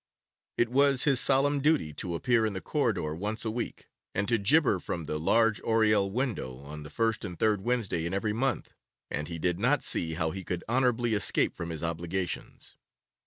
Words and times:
It 0.57 0.69
was 0.69 1.03
his 1.03 1.19
solemn 1.19 1.59
duty 1.61 1.93
to 1.93 2.15
appear 2.15 2.43
in 2.43 2.53
the 2.53 2.59
corridor 2.59 3.13
once 3.13 3.45
a 3.45 3.51
week, 3.51 3.85
and 4.15 4.27
to 4.29 4.39
gibber 4.39 4.79
from 4.79 5.05
the 5.05 5.19
large 5.19 5.61
oriel 5.63 6.09
window 6.09 6.57
on 6.61 6.81
the 6.81 6.89
first 6.89 7.23
and 7.23 7.37
third 7.37 7.61
Wednesday 7.61 8.07
in 8.07 8.11
every 8.15 8.33
month, 8.33 8.73
and 9.11 9.27
he 9.27 9.37
did 9.37 9.59
not 9.59 9.83
see 9.83 10.13
how 10.15 10.31
he 10.31 10.43
could 10.43 10.63
honourably 10.67 11.13
escape 11.13 11.55
from 11.55 11.69
his 11.69 11.83
obligations. 11.83 12.77